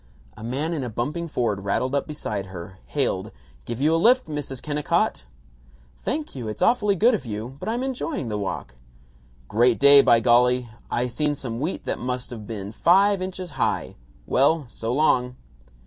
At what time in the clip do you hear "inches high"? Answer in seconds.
13.21-13.95